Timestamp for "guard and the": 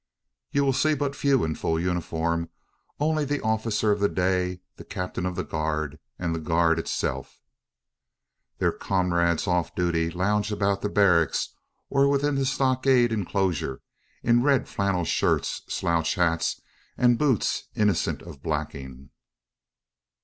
5.43-6.39